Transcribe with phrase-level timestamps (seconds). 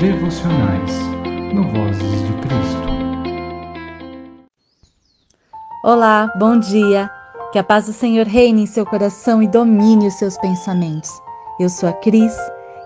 [0.00, 0.92] devocionais
[1.52, 2.88] no Vozes de Cristo.
[5.84, 7.10] Olá, bom dia.
[7.52, 11.10] Que a paz do Senhor reine em seu coração e domine os seus pensamentos.
[11.60, 12.34] Eu sou a Cris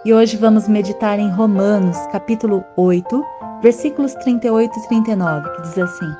[0.05, 3.25] e hoje vamos meditar em Romanos, capítulo 8,
[3.63, 6.13] versículos 38 e 39, que diz assim: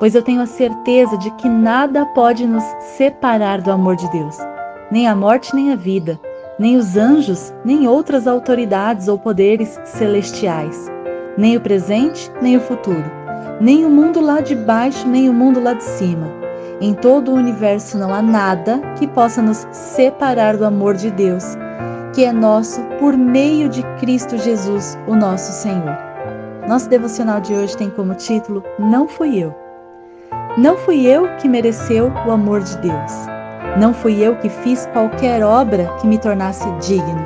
[0.00, 2.64] Pois eu tenho a certeza de que nada pode nos
[2.96, 4.36] separar do amor de Deus,
[4.90, 6.18] nem a morte nem a vida
[6.58, 10.86] nem os anjos, nem outras autoridades ou poderes celestiais,
[11.36, 13.04] nem o presente, nem o futuro,
[13.60, 16.30] nem o mundo lá de baixo, nem o mundo lá de cima.
[16.80, 21.44] Em todo o universo não há nada que possa nos separar do amor de Deus,
[22.12, 25.96] que é nosso por meio de Cristo Jesus, o nosso Senhor.
[26.68, 29.54] Nosso devocional de hoje tem como título Não fui eu.
[30.56, 33.33] Não fui eu que mereceu o amor de Deus.
[33.76, 37.24] Não fui eu que fiz qualquer obra que me tornasse digno.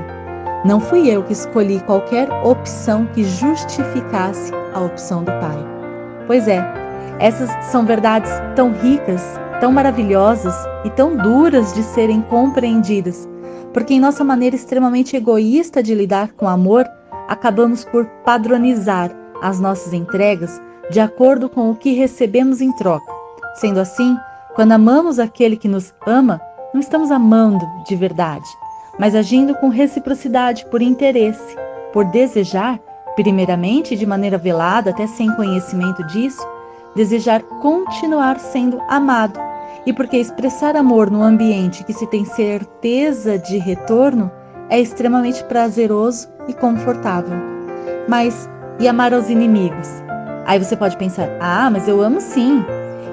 [0.64, 5.58] Não fui eu que escolhi qualquer opção que justificasse a opção do Pai.
[6.26, 6.64] Pois é,
[7.18, 9.22] essas são verdades tão ricas,
[9.60, 13.28] tão maravilhosas e tão duras de serem compreendidas,
[13.74, 16.86] porque em nossa maneira extremamente egoísta de lidar com amor,
[17.28, 19.10] acabamos por padronizar
[19.42, 23.12] as nossas entregas de acordo com o que recebemos em troca.
[23.56, 24.16] Sendo assim,
[24.58, 26.40] quando amamos aquele que nos ama,
[26.74, 28.44] não estamos amando de verdade,
[28.98, 31.56] mas agindo com reciprocidade, por interesse,
[31.92, 32.76] por desejar,
[33.14, 36.44] primeiramente de maneira velada, até sem conhecimento disso,
[36.96, 39.38] desejar continuar sendo amado.
[39.86, 44.28] E porque expressar amor no ambiente que se tem certeza de retorno
[44.68, 47.38] é extremamente prazeroso e confortável.
[48.08, 49.88] Mas e amar aos inimigos?
[50.44, 52.64] Aí você pode pensar: ah, mas eu amo sim,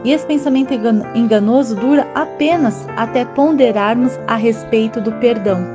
[0.05, 0.71] e esse pensamento
[1.15, 5.65] enganoso dura apenas até ponderarmos a respeito do perdão.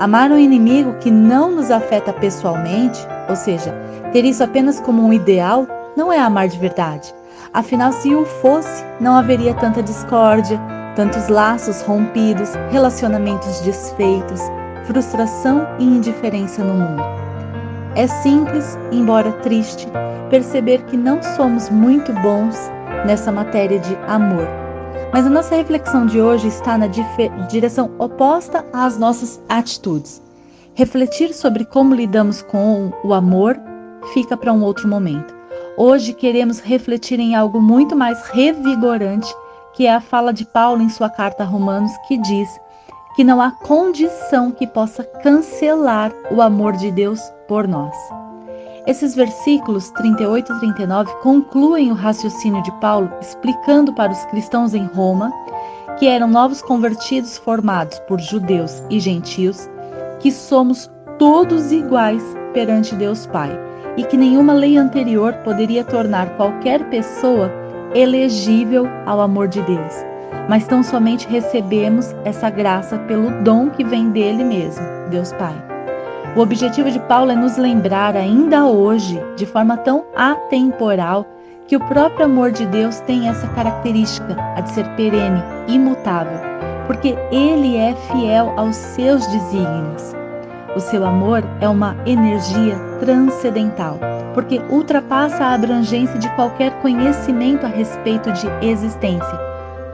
[0.00, 3.72] Amar um inimigo que não nos afeta pessoalmente, ou seja,
[4.12, 5.64] ter isso apenas como um ideal,
[5.96, 7.14] não é amar de verdade.
[7.54, 10.60] Afinal, se o fosse, não haveria tanta discórdia,
[10.96, 14.40] tantos laços rompidos, relacionamentos desfeitos,
[14.86, 17.02] frustração e indiferença no mundo.
[17.94, 19.86] É simples, embora triste,
[20.28, 22.70] perceber que não somos muito bons
[23.06, 24.46] nessa matéria de amor.
[25.12, 26.86] Mas a nossa reflexão de hoje está na
[27.48, 30.22] direção oposta às nossas atitudes.
[30.74, 33.58] Refletir sobre como lidamos com o amor
[34.12, 35.34] fica para um outro momento.
[35.76, 39.32] Hoje queremos refletir em algo muito mais revigorante,
[39.72, 42.48] que é a fala de Paulo em sua carta a Romanos, que diz
[43.14, 47.96] que não há condição que possa cancelar o amor de Deus por nós.
[48.88, 54.86] Esses versículos 38 e 39 concluem o raciocínio de Paulo explicando para os cristãos em
[54.86, 55.30] Roma,
[55.98, 59.68] que eram novos convertidos formados por judeus e gentios,
[60.20, 62.22] que somos todos iguais
[62.54, 63.50] perante Deus Pai
[63.98, 67.52] e que nenhuma lei anterior poderia tornar qualquer pessoa
[67.94, 69.92] elegível ao amor de Deus,
[70.48, 75.67] mas tão somente recebemos essa graça pelo dom que vem dele mesmo, Deus Pai.
[76.38, 81.26] O objetivo de Paulo é nos lembrar ainda hoje, de forma tão atemporal,
[81.66, 86.38] que o próprio amor de Deus tem essa característica, a de ser perene, imutável,
[86.86, 90.14] porque ele é fiel aos seus desígnios.
[90.76, 93.98] O seu amor é uma energia transcendental,
[94.32, 99.40] porque ultrapassa a abrangência de qualquer conhecimento a respeito de existência,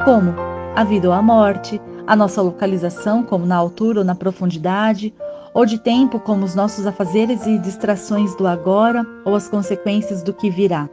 [0.05, 0.35] como
[0.77, 5.15] a vida ou a morte, a nossa localização, como na altura ou na profundidade,
[5.55, 10.35] ou de tempo como os nossos afazeres e distrações do agora ou as consequências do
[10.35, 10.91] que virá.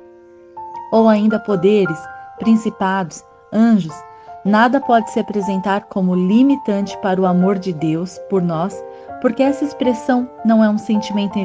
[0.92, 1.98] Ou ainda poderes,
[2.38, 3.96] principados, anjos,
[4.46, 8.82] nada pode se apresentar como limitante para o amor de Deus por nós,
[9.20, 11.40] porque essa expressão não é um sentimento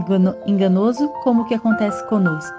[0.47, 2.54] enganoso como o que acontece conosco,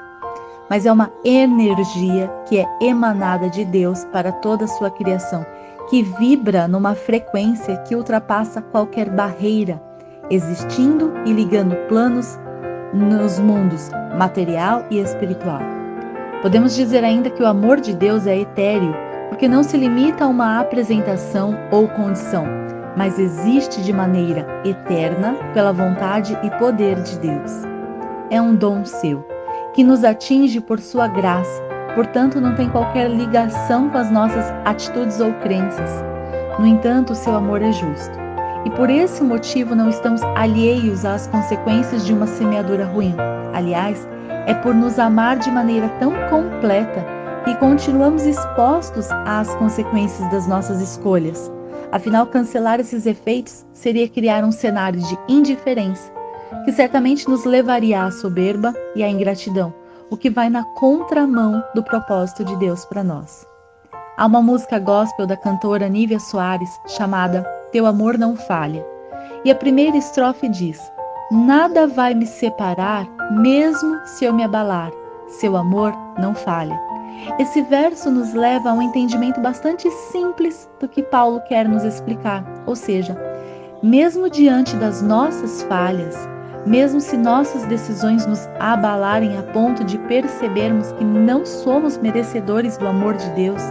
[0.69, 5.45] mas é uma energia que é emanada de Deus para toda a sua criação,
[5.89, 9.86] que vibra numa frequência que ultrapassa qualquer barreira
[10.29, 12.39] existindo e ligando planos
[12.93, 15.61] nos mundos material e espiritual.
[16.41, 18.93] Podemos dizer ainda que o amor de Deus é etéreo,
[19.29, 22.45] porque não se limita a uma apresentação ou condição,
[22.95, 27.51] mas existe de maneira eterna pela vontade e poder de Deus.
[28.29, 29.25] É um dom seu,
[29.73, 31.61] que nos atinge por sua graça,
[31.95, 36.03] portanto não tem qualquer ligação com as nossas atitudes ou crenças.
[36.59, 38.26] No entanto, seu amor é justo
[38.67, 43.15] e por esse motivo não estamos alheios às consequências de uma semeadura ruim.
[43.53, 44.05] Aliás,
[44.45, 47.05] é por nos amar de maneira tão completa
[47.45, 51.49] que continuamos expostos às consequências das nossas escolhas.
[51.93, 56.11] Afinal, cancelar esses efeitos seria criar um cenário de indiferença,
[56.65, 59.73] que certamente nos levaria à soberba e à ingratidão,
[60.09, 63.47] o que vai na contramão do propósito de Deus para nós.
[64.17, 68.85] Há uma música gospel da cantora Nívia Soares chamada Teu Amor Não Falha.
[69.43, 70.79] E a primeira estrofe diz:
[71.31, 74.91] Nada vai me separar, mesmo se eu me abalar.
[75.27, 76.79] Seu amor não falha.
[77.37, 82.45] Esse verso nos leva a um entendimento bastante simples do que Paulo quer nos explicar,
[82.65, 83.17] ou seja,
[83.83, 86.15] mesmo diante das nossas falhas,
[86.65, 92.87] mesmo se nossas decisões nos abalarem a ponto de percebermos que não somos merecedores do
[92.87, 93.61] amor de Deus,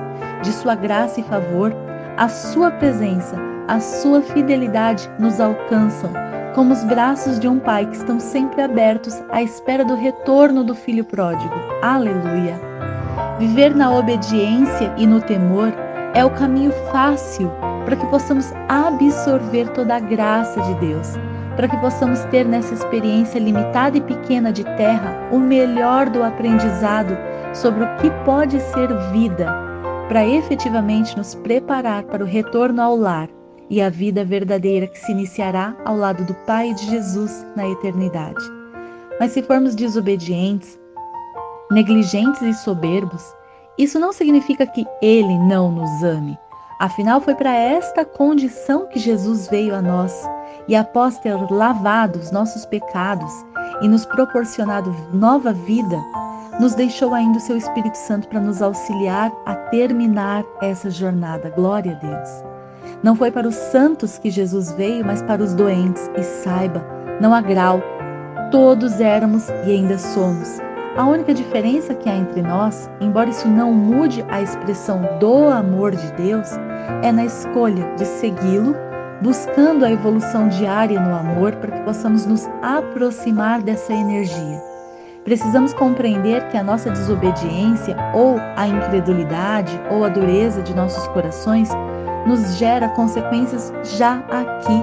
[0.42, 1.72] de Sua graça e favor,
[2.16, 3.36] a Sua presença,
[3.68, 6.10] a Sua fidelidade nos alcançam,
[6.54, 10.74] como os braços de um pai que estão sempre abertos à espera do retorno do
[10.74, 11.54] filho pródigo.
[11.82, 12.60] Aleluia!
[13.38, 15.72] Viver na obediência e no temor
[16.14, 17.50] é o caminho fácil
[17.84, 21.14] para que possamos absorver toda a graça de Deus,
[21.56, 27.16] para que possamos ter nessa experiência limitada e pequena de terra o melhor do aprendizado
[27.52, 29.52] sobre o que pode ser vida,
[30.08, 33.28] para efetivamente nos preparar para o retorno ao lar
[33.68, 38.44] e a vida verdadeira que se iniciará ao lado do Pai de Jesus na eternidade.
[39.18, 40.78] Mas se formos desobedientes,
[41.70, 43.34] negligentes e soberbos,
[43.78, 46.38] isso não significa que Ele não nos ame.
[46.78, 50.28] Afinal, foi para esta condição que Jesus veio a nós,
[50.68, 53.32] e após ter lavado os nossos pecados
[53.80, 55.98] e nos proporcionado nova vida,
[56.60, 61.50] nos deixou ainda o seu Espírito Santo para nos auxiliar a terminar essa jornada.
[61.50, 62.55] Glória a Deus.
[63.02, 66.10] Não foi para os santos que Jesus veio, mas para os doentes.
[66.16, 66.84] E saiba,
[67.20, 67.80] não há grau.
[68.50, 70.58] Todos éramos e ainda somos.
[70.96, 75.94] A única diferença que há entre nós, embora isso não mude a expressão do amor
[75.94, 76.52] de Deus,
[77.02, 78.74] é na escolha de segui-lo,
[79.20, 84.62] buscando a evolução diária no amor para que possamos nos aproximar dessa energia.
[85.22, 91.68] Precisamos compreender que a nossa desobediência, ou a incredulidade, ou a dureza de nossos corações
[92.26, 94.82] nos gera consequências já aqui,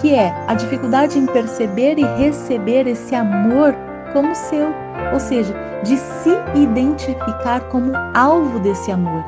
[0.00, 3.74] que é a dificuldade em perceber e receber esse amor
[4.12, 4.68] como seu,
[5.12, 9.24] ou seja, de se identificar como alvo desse amor.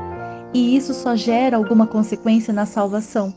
[0.52, 3.32] E isso só gera alguma consequência na salvação.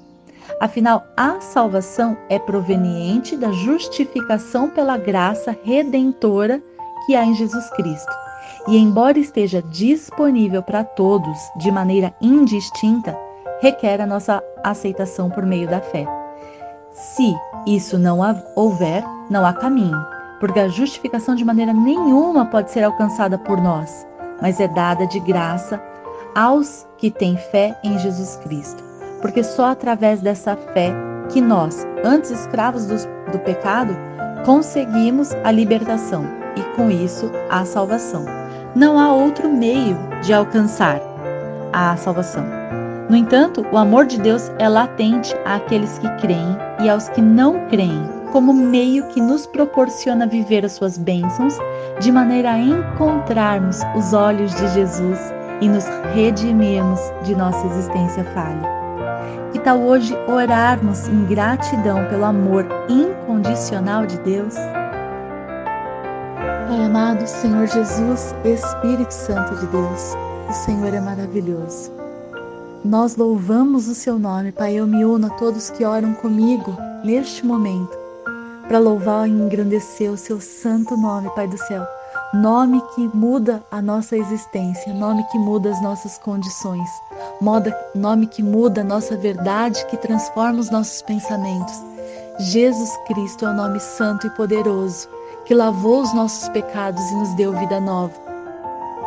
[0.59, 6.61] Afinal, a salvação é proveniente da justificação pela graça redentora
[7.05, 8.11] que há em Jesus Cristo.
[8.67, 13.17] E embora esteja disponível para todos de maneira indistinta,
[13.61, 16.05] requer a nossa aceitação por meio da fé.
[16.91, 17.33] Se
[17.65, 18.19] isso não
[18.55, 20.03] houver, não há caminho,
[20.39, 24.05] porque a justificação de maneira nenhuma pode ser alcançada por nós,
[24.41, 25.81] mas é dada de graça
[26.35, 28.83] aos que têm fé em Jesus Cristo.
[29.21, 30.91] Porque só através dessa fé
[31.29, 32.95] que nós, antes escravos do,
[33.31, 33.95] do pecado,
[34.43, 36.25] conseguimos a libertação
[36.55, 38.25] e com isso a salvação.
[38.75, 40.99] Não há outro meio de alcançar
[41.71, 42.60] a salvação.
[43.11, 47.67] No entanto, o amor de Deus é latente àqueles que creem e aos que não
[47.67, 51.57] creem, como meio que nos proporciona viver as suas bênçãos,
[51.99, 55.19] de maneira a encontrarmos os olhos de Jesus
[55.59, 58.69] e nos redimirmos de nossa existência falha.
[59.51, 64.55] Que tal hoje orarmos em gratidão pelo amor incondicional de Deus?
[66.69, 70.15] Pai amado, Senhor Jesus, Espírito Santo de Deus,
[70.49, 72.00] o Senhor é maravilhoso.
[72.83, 74.73] Nós louvamos o seu nome, Pai.
[74.73, 77.95] Eu me uno a todos que oram comigo neste momento
[78.67, 81.85] para louvar e engrandecer o seu santo nome, Pai do céu.
[82.33, 86.89] Nome que muda a nossa existência, nome que muda as nossas condições,
[87.39, 91.75] moda, nome que muda a nossa verdade, que transforma os nossos pensamentos.
[92.39, 95.07] Jesus Cristo é o nome santo e poderoso,
[95.45, 98.13] que lavou os nossos pecados e nos deu vida nova.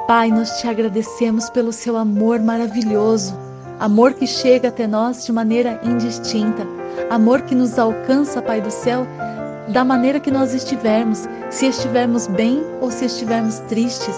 [0.06, 3.34] Pai, nós te agradecemos pelo seu amor maravilhoso
[3.78, 6.66] amor que chega até nós de maneira indistinta,
[7.10, 9.06] amor que nos alcança, Pai do céu,
[9.68, 14.14] da maneira que nós estivermos, se estivermos bem ou se estivermos tristes,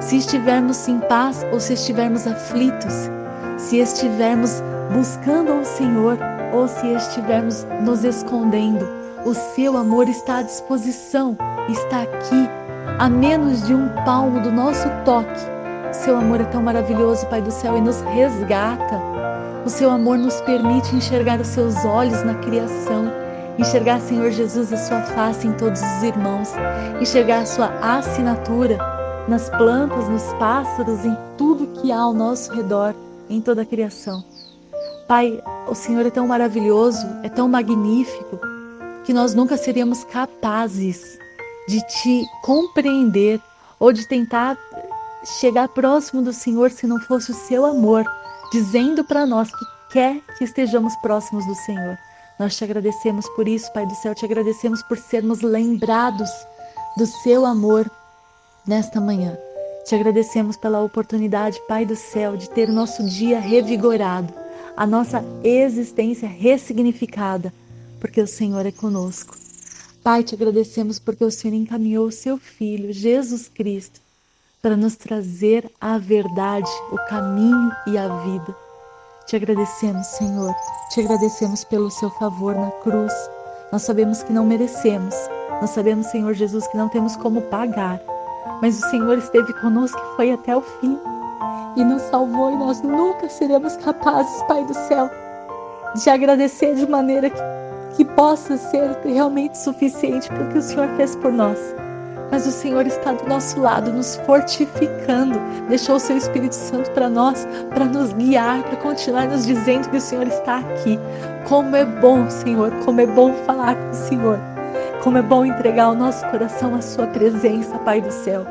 [0.00, 3.10] se estivermos em paz ou se estivermos aflitos,
[3.58, 6.18] se estivermos buscando ao Senhor
[6.52, 8.88] ou se estivermos nos escondendo.
[9.24, 11.36] O seu amor está à disposição,
[11.68, 12.48] está aqui,
[12.98, 15.59] a menos de um palmo do nosso toque
[15.92, 19.00] seu amor é tão maravilhoso, Pai do céu, e nos resgata.
[19.64, 23.10] O seu amor nos permite enxergar os seus olhos na criação,
[23.58, 26.52] enxergar, Senhor Jesus, a sua face em todos os irmãos,
[27.00, 28.78] enxergar a sua assinatura
[29.28, 32.94] nas plantas, nos pássaros, em tudo que há ao nosso redor,
[33.28, 34.24] em toda a criação.
[35.06, 38.38] Pai, o Senhor é tão maravilhoso, é tão magnífico,
[39.04, 41.18] que nós nunca seríamos capazes
[41.68, 43.40] de te compreender
[43.78, 44.56] ou de tentar
[45.24, 48.04] chegar próximo do Senhor se não fosse o seu amor,
[48.52, 51.98] dizendo para nós que quer que estejamos próximos do Senhor.
[52.38, 56.30] Nós te agradecemos por isso, Pai do céu, te agradecemos por sermos lembrados
[56.96, 57.90] do seu amor
[58.66, 59.36] nesta manhã.
[59.84, 64.32] Te agradecemos pela oportunidade, Pai do céu, de ter o nosso dia revigorado,
[64.76, 67.52] a nossa existência ressignificada,
[68.00, 69.36] porque o Senhor é conosco.
[70.02, 74.00] Pai, te agradecemos porque o Senhor encaminhou o seu Filho, Jesus Cristo,
[74.62, 78.54] para nos trazer a verdade, o caminho e a vida.
[79.26, 80.54] Te agradecemos, Senhor,
[80.90, 83.12] te agradecemos pelo seu favor na cruz.
[83.72, 85.14] Nós sabemos que não merecemos,
[85.60, 88.00] nós sabemos, Senhor Jesus, que não temos como pagar,
[88.60, 90.98] mas o Senhor esteve conosco e foi até o fim.
[91.76, 95.08] E nos salvou, e nós nunca seremos capazes, Pai do céu,
[95.94, 97.40] de agradecer de maneira que,
[97.96, 101.58] que possa ser realmente suficiente pelo que o Senhor fez por nós
[102.30, 107.08] mas o Senhor está do nosso lado, nos fortificando, deixou o seu Espírito Santo para
[107.08, 110.98] nós, para nos guiar, para continuar nos dizendo que o Senhor está aqui.
[111.48, 114.38] Como é bom, Senhor, como é bom falar com o Senhor,
[115.02, 118.46] como é bom entregar o nosso coração à Sua presença, Pai do céu.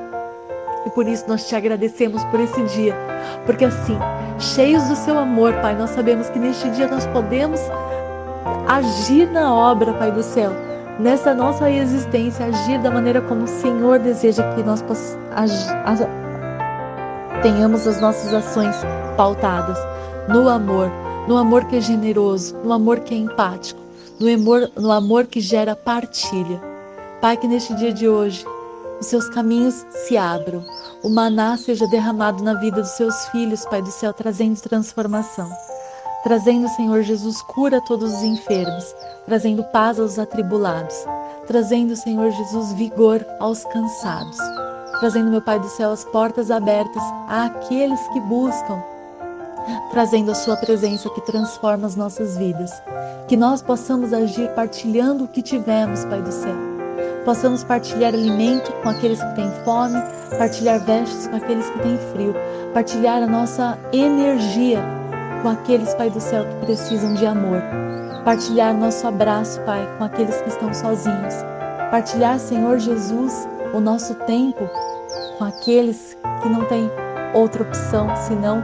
[0.86, 2.96] E por isso nós te agradecemos por esse dia,
[3.46, 3.98] porque assim,
[4.38, 7.60] cheios do seu amor, Pai, nós sabemos que neste dia nós podemos
[8.68, 10.52] agir na obra, Pai do céu
[11.00, 14.84] nessa nossa existência, agir da maneira como o Senhor deseja que nós
[17.42, 18.76] tenhamos as nossas ações
[19.16, 19.78] pautadas
[20.28, 20.92] no amor,
[21.28, 23.80] no amor que é generoso, no amor que é empático,
[24.20, 26.62] no amor, no amor que gera partilha.
[27.22, 28.46] Pai, que neste dia de hoje
[29.00, 30.64] os seus caminhos se abram,
[31.02, 35.50] o maná seja derramado na vida dos seus filhos, Pai do céu, trazendo transformação.
[36.24, 38.94] Trazendo, Senhor Jesus, cura a todos os enfermos,
[39.30, 41.06] trazendo paz aos atribulados,
[41.46, 44.36] trazendo, Senhor Jesus, vigor aos cansados,
[45.00, 48.82] trazendo, meu Pai do céu, as portas abertas àqueles que buscam,
[49.92, 52.72] trazendo a Sua presença que transforma as nossas vidas.
[53.28, 56.56] Que nós possamos agir partilhando o que tivemos, Pai do céu.
[57.24, 60.02] Possamos partilhar alimento com aqueles que têm fome,
[60.40, 62.34] partilhar vestes com aqueles que têm frio,
[62.74, 64.84] partilhar a nossa energia
[65.44, 67.89] com aqueles, Pai do céu, que precisam de amor.
[68.24, 71.36] Partilhar nosso abraço, Pai, com aqueles que estão sozinhos.
[71.90, 74.70] Partilhar, Senhor Jesus, o nosso tempo
[75.38, 76.92] com aqueles que não têm
[77.34, 78.62] outra opção senão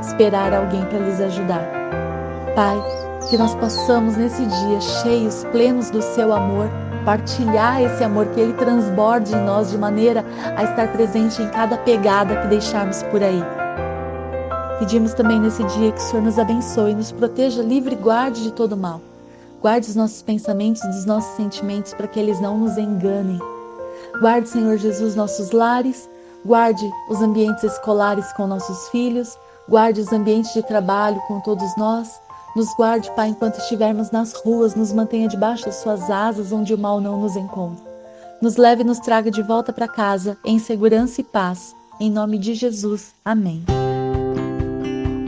[0.00, 1.62] esperar alguém para lhes ajudar.
[2.54, 2.76] Pai,
[3.30, 6.68] que nós possamos nesse dia, cheios, plenos do seu amor,
[7.04, 10.24] partilhar esse amor, que ele transborde em nós de maneira
[10.56, 13.42] a estar presente em cada pegada que deixarmos por aí.
[14.78, 18.52] Pedimos também nesse dia que o Senhor nos abençoe, nos proteja, livre e guarde de
[18.52, 19.00] todo mal.
[19.62, 23.40] Guarde os nossos pensamentos e os nossos sentimentos para que eles não nos enganem.
[24.20, 26.08] Guarde, Senhor Jesus, nossos lares,
[26.44, 32.20] guarde os ambientes escolares com nossos filhos, guarde os ambientes de trabalho com todos nós.
[32.54, 36.78] Nos guarde, Pai, enquanto estivermos nas ruas, nos mantenha debaixo das suas asas, onde o
[36.78, 37.84] mal não nos encontra.
[38.42, 41.74] Nos leve e nos traga de volta para casa, em segurança e paz.
[41.98, 43.14] Em nome de Jesus.
[43.24, 43.75] Amém.